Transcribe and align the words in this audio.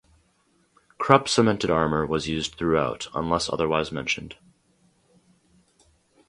Krupp 0.97 1.29
cemented 1.29 1.69
armour 1.69 2.07
was 2.07 2.27
used 2.27 2.55
throughout, 2.55 3.07
unless 3.13 3.53
otherwise 3.53 3.91
mentioned. 3.91 4.35